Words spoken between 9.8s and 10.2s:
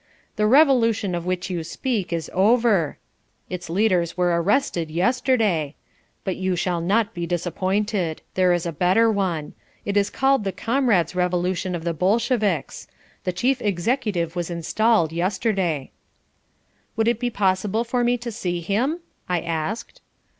It is